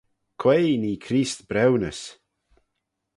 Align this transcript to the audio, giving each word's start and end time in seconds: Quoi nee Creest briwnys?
Quoi 0.41 0.63
nee 0.81 1.01
Creest 1.03 1.39
briwnys? 1.49 1.99